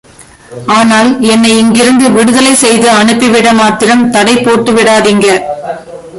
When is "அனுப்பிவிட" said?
2.89-3.53